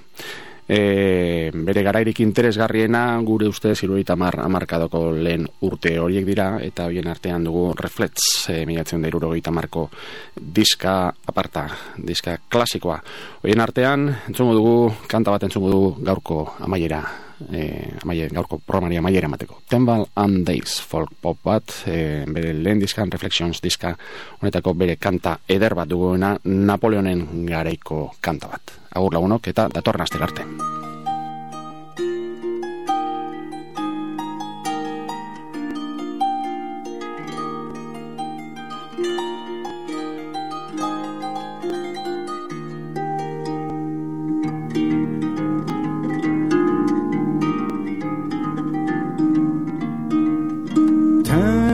e, 0.70 1.50
bere 1.54 1.84
garairik 1.84 2.22
interesgarriena 2.22 3.04
gure 3.26 3.50
uste 3.50 3.74
ziruita 3.76 4.16
mar 4.16 4.38
amarkadoko 4.44 5.10
lehen 5.18 5.48
urte 5.66 5.96
horiek 6.00 6.28
dira 6.28 6.50
eta 6.64 6.86
hoien 6.86 7.10
artean 7.10 7.44
dugu 7.44 7.74
reflets 7.80 8.50
e, 8.50 8.66
milatzen 8.70 9.02
da 9.02 9.52
marko 9.52 9.90
diska 10.36 11.14
aparta, 11.26 11.68
diska 11.98 12.38
klasikoa. 12.50 13.02
Hoien 13.44 13.60
artean 13.60 14.10
entzungo 14.28 14.54
dugu 14.54 14.94
kanta 15.08 15.32
bat 15.32 15.44
entzungo 15.44 15.70
dugu 15.70 15.96
gaurko 16.04 16.54
amaiera 16.60 17.29
e, 17.52 17.64
amaiera, 18.04 18.34
gaurko 18.34 18.60
programari 18.66 18.98
amaiera 18.98 19.30
mateko 19.32 19.62
Tembal 19.70 20.06
and 20.16 20.46
Days 20.48 20.80
folk 20.82 21.14
pop 21.22 21.40
bat 21.44 21.84
e, 21.86 22.26
bere 22.28 22.54
lehen 22.54 22.82
diskan 22.82 23.12
Reflections 23.12 23.62
diska 23.62 23.96
honetako 24.40 24.74
bere 24.74 24.98
kanta 24.98 25.40
eder 25.48 25.76
bat 25.76 25.90
duguena 25.90 26.36
Napoleonen 26.44 27.48
garaiko 27.48 28.10
kanta 28.22 28.52
bat 28.52 28.78
agur 28.96 29.14
lagunok 29.14 29.52
eta 29.54 29.70
datorren 29.74 30.08
astel 30.08 30.24
arte. 30.26 30.89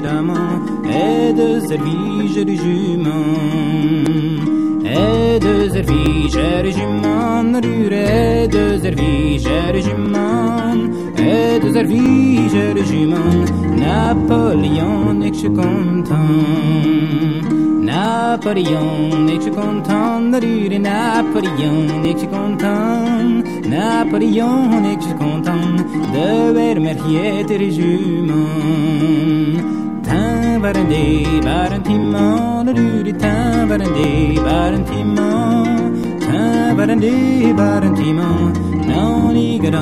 Canon, 0.00 0.34
et 0.84 1.32
de 1.32 1.60
Zervige 1.60 2.44
du 2.44 2.56
jument. 2.56 3.08
Et 4.84 5.38
de 5.38 5.68
du 6.62 6.72
jument, 6.72 7.60
Rure, 7.62 7.92
et 7.92 8.48
de 8.48 8.78
Zervige 8.78 9.48
du 9.72 9.82
jument, 9.82 10.74
et 11.18 11.58
de 11.58 11.68
du 12.74 12.84
jument, 12.86 13.44
Napoléon, 13.76 15.20
et 15.22 15.32
je 15.32 15.48
content. 15.48 16.14
Napoléon, 17.82 19.28
et 19.28 19.40
je 19.40 19.50
content, 19.50 20.38
Rure, 20.40 20.80
Napoléon, 20.80 22.04
et 22.04 22.16
je 22.18 22.26
content. 22.26 23.07
Napoléon 23.68 24.84
ik 24.84 25.00
je 25.00 25.14
content 25.14 25.78
de 26.12 26.52
weer 26.54 26.80
mergiet 26.80 27.50
er 27.50 27.60
is 27.60 27.76
Tin 30.06 30.60
var 30.60 30.74
en 30.74 30.88
det 30.88 31.44
var 31.44 31.70
en 31.72 31.82
timma 31.82 32.62
när 32.62 32.72
du 32.74 33.02
det 33.02 33.18
tin 33.18 33.68
var 33.68 33.78
en 33.78 33.92
det 33.94 34.40
var 34.40 34.72
en 34.72 34.84
timma 34.84 35.64
Tin 36.20 36.76
var 36.76 36.88
en 36.88 37.00
det 37.00 37.52
var 37.56 37.82
en 37.82 37.94
timma 37.94 38.52
Nå 38.86 39.32
ligger 39.32 39.72